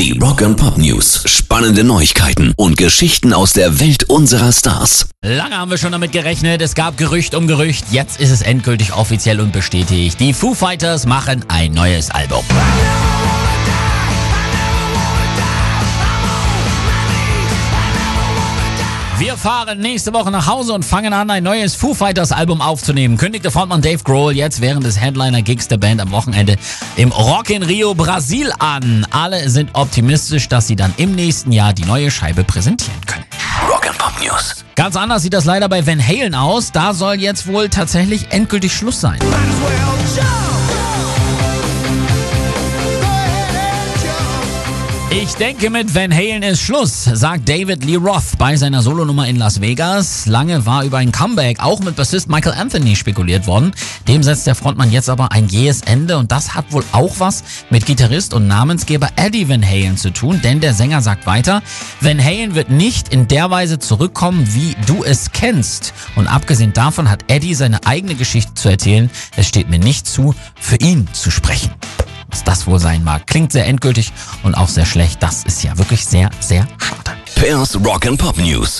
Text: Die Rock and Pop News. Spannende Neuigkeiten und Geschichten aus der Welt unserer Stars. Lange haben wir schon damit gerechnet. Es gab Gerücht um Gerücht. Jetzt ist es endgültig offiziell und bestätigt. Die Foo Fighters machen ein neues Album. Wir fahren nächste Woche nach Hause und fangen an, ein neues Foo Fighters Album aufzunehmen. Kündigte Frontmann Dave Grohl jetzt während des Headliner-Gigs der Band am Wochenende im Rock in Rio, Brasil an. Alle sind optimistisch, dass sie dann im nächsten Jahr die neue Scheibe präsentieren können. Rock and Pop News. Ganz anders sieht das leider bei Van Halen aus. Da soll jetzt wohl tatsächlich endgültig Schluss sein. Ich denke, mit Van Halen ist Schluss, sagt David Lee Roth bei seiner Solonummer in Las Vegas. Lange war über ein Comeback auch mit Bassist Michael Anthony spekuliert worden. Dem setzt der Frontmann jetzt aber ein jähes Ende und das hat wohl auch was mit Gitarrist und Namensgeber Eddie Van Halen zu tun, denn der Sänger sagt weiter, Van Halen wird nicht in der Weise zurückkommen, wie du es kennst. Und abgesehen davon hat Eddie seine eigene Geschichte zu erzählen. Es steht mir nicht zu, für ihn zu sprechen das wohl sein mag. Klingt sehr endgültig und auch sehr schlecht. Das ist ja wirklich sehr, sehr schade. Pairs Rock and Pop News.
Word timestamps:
Die 0.00 0.18
Rock 0.18 0.40
and 0.40 0.56
Pop 0.56 0.78
News. 0.78 1.24
Spannende 1.26 1.84
Neuigkeiten 1.84 2.54
und 2.56 2.78
Geschichten 2.78 3.34
aus 3.34 3.52
der 3.52 3.80
Welt 3.80 4.04
unserer 4.04 4.50
Stars. 4.50 5.10
Lange 5.22 5.58
haben 5.58 5.70
wir 5.70 5.76
schon 5.76 5.92
damit 5.92 6.10
gerechnet. 6.10 6.62
Es 6.62 6.74
gab 6.74 6.96
Gerücht 6.96 7.34
um 7.34 7.46
Gerücht. 7.46 7.84
Jetzt 7.90 8.18
ist 8.18 8.30
es 8.30 8.40
endgültig 8.40 8.94
offiziell 8.94 9.40
und 9.40 9.52
bestätigt. 9.52 10.18
Die 10.18 10.32
Foo 10.32 10.54
Fighters 10.54 11.04
machen 11.04 11.44
ein 11.48 11.72
neues 11.72 12.10
Album. 12.10 12.42
Wir 19.20 19.36
fahren 19.36 19.80
nächste 19.80 20.14
Woche 20.14 20.30
nach 20.30 20.46
Hause 20.46 20.72
und 20.72 20.82
fangen 20.82 21.12
an, 21.12 21.28
ein 21.28 21.44
neues 21.44 21.74
Foo 21.74 21.92
Fighters 21.92 22.32
Album 22.32 22.62
aufzunehmen. 22.62 23.18
Kündigte 23.18 23.50
Frontmann 23.50 23.82
Dave 23.82 24.02
Grohl 24.02 24.34
jetzt 24.34 24.62
während 24.62 24.86
des 24.86 24.98
Headliner-Gigs 24.98 25.68
der 25.68 25.76
Band 25.76 26.00
am 26.00 26.10
Wochenende 26.10 26.56
im 26.96 27.12
Rock 27.12 27.50
in 27.50 27.62
Rio, 27.62 27.92
Brasil 27.92 28.50
an. 28.60 29.06
Alle 29.10 29.50
sind 29.50 29.74
optimistisch, 29.74 30.48
dass 30.48 30.68
sie 30.68 30.74
dann 30.74 30.94
im 30.96 31.14
nächsten 31.14 31.52
Jahr 31.52 31.74
die 31.74 31.84
neue 31.84 32.10
Scheibe 32.10 32.44
präsentieren 32.44 33.04
können. 33.04 33.26
Rock 33.68 33.86
and 33.86 33.98
Pop 33.98 34.14
News. 34.24 34.64
Ganz 34.74 34.96
anders 34.96 35.20
sieht 35.20 35.34
das 35.34 35.44
leider 35.44 35.68
bei 35.68 35.86
Van 35.86 36.00
Halen 36.00 36.34
aus. 36.34 36.72
Da 36.72 36.94
soll 36.94 37.16
jetzt 37.16 37.46
wohl 37.46 37.68
tatsächlich 37.68 38.28
endgültig 38.30 38.72
Schluss 38.72 39.02
sein. 39.02 39.18
Ich 45.12 45.34
denke, 45.34 45.70
mit 45.70 45.92
Van 45.92 46.14
Halen 46.14 46.44
ist 46.44 46.60
Schluss, 46.60 47.02
sagt 47.02 47.48
David 47.48 47.84
Lee 47.84 47.96
Roth 47.96 48.38
bei 48.38 48.54
seiner 48.54 48.80
Solonummer 48.80 49.26
in 49.26 49.34
Las 49.34 49.60
Vegas. 49.60 50.26
Lange 50.26 50.64
war 50.66 50.84
über 50.84 50.98
ein 50.98 51.10
Comeback 51.10 51.58
auch 51.58 51.80
mit 51.80 51.96
Bassist 51.96 52.28
Michael 52.28 52.54
Anthony 52.56 52.94
spekuliert 52.94 53.48
worden. 53.48 53.72
Dem 54.06 54.22
setzt 54.22 54.46
der 54.46 54.54
Frontmann 54.54 54.92
jetzt 54.92 55.10
aber 55.10 55.32
ein 55.32 55.48
jähes 55.48 55.82
Ende 55.82 56.16
und 56.16 56.30
das 56.30 56.54
hat 56.54 56.70
wohl 56.70 56.84
auch 56.92 57.16
was 57.18 57.42
mit 57.70 57.86
Gitarrist 57.86 58.34
und 58.34 58.46
Namensgeber 58.46 59.08
Eddie 59.16 59.48
Van 59.48 59.66
Halen 59.66 59.96
zu 59.96 60.10
tun, 60.10 60.40
denn 60.44 60.60
der 60.60 60.74
Sänger 60.74 61.02
sagt 61.02 61.26
weiter, 61.26 61.60
Van 62.00 62.22
Halen 62.22 62.54
wird 62.54 62.70
nicht 62.70 63.12
in 63.12 63.26
der 63.26 63.50
Weise 63.50 63.80
zurückkommen, 63.80 64.54
wie 64.54 64.76
du 64.86 65.02
es 65.02 65.32
kennst. 65.32 65.92
Und 66.14 66.28
abgesehen 66.28 66.72
davon 66.72 67.10
hat 67.10 67.24
Eddie 67.26 67.54
seine 67.54 67.84
eigene 67.84 68.14
Geschichte 68.14 68.54
zu 68.54 68.68
erzählen. 68.68 69.10
Es 69.36 69.48
steht 69.48 69.70
mir 69.70 69.80
nicht 69.80 70.06
zu, 70.06 70.36
für 70.54 70.76
ihn 70.76 71.08
zu 71.12 71.32
sprechen 71.32 71.79
das 72.60 72.66
wohl 72.66 72.78
sein 72.78 73.02
mag. 73.02 73.26
Klingt 73.26 73.52
sehr 73.52 73.66
endgültig 73.66 74.12
und 74.42 74.54
auch 74.54 74.68
sehr 74.68 74.84
schlecht. 74.84 75.22
Das 75.22 75.44
ist 75.44 75.62
ja 75.62 75.78
wirklich 75.78 76.04
sehr, 76.04 76.28
sehr 76.40 76.66
schade. 76.78 77.16
Pairs 77.34 77.74
Rock 77.82 78.06
and 78.06 78.18
Pop 78.18 78.36
News. 78.36 78.78